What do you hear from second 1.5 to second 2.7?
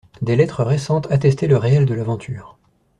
réel de l'aventure.